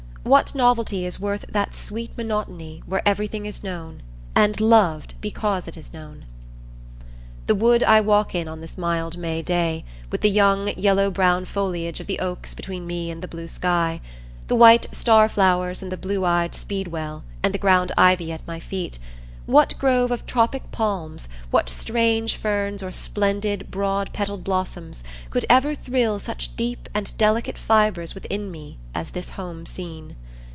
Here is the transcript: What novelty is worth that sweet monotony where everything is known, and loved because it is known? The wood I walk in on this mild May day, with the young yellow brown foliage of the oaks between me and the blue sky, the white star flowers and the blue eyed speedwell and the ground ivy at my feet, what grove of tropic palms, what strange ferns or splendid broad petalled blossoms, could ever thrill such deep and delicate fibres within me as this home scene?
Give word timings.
What 0.23 0.53
novelty 0.53 1.03
is 1.07 1.19
worth 1.19 1.45
that 1.49 1.73
sweet 1.73 2.15
monotony 2.15 2.83
where 2.85 3.01
everything 3.07 3.47
is 3.47 3.63
known, 3.63 4.03
and 4.35 4.61
loved 4.61 5.15
because 5.19 5.67
it 5.67 5.75
is 5.75 5.91
known? 5.91 6.25
The 7.47 7.55
wood 7.55 7.81
I 7.81 8.01
walk 8.01 8.35
in 8.35 8.47
on 8.47 8.61
this 8.61 8.77
mild 8.77 9.17
May 9.17 9.41
day, 9.41 9.83
with 10.11 10.21
the 10.21 10.29
young 10.29 10.77
yellow 10.77 11.09
brown 11.09 11.45
foliage 11.45 11.99
of 11.99 12.05
the 12.05 12.19
oaks 12.19 12.53
between 12.53 12.85
me 12.85 13.09
and 13.09 13.23
the 13.23 13.27
blue 13.27 13.47
sky, 13.47 13.99
the 14.45 14.55
white 14.55 14.85
star 14.93 15.27
flowers 15.27 15.81
and 15.81 15.91
the 15.91 15.97
blue 15.97 16.23
eyed 16.23 16.53
speedwell 16.53 17.23
and 17.41 17.51
the 17.51 17.57
ground 17.57 17.91
ivy 17.97 18.31
at 18.31 18.45
my 18.45 18.59
feet, 18.59 18.99
what 19.47 19.77
grove 19.79 20.11
of 20.11 20.25
tropic 20.27 20.71
palms, 20.71 21.27
what 21.49 21.67
strange 21.67 22.35
ferns 22.37 22.83
or 22.83 22.91
splendid 22.91 23.69
broad 23.71 24.13
petalled 24.13 24.43
blossoms, 24.43 25.03
could 25.31 25.45
ever 25.49 25.73
thrill 25.73 26.19
such 26.19 26.55
deep 26.55 26.87
and 26.93 27.17
delicate 27.17 27.57
fibres 27.57 28.13
within 28.13 28.51
me 28.51 28.77
as 28.93 29.11
this 29.11 29.29
home 29.31 29.65
scene? 29.65 30.15